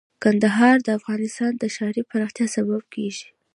کندهار 0.23 0.77
د 0.83 0.87
افغانستان 0.99 1.51
د 1.57 1.63
ښاري 1.75 2.01
پراختیا 2.11 2.45
سبب 2.55 2.81
کېږي. 2.93 3.27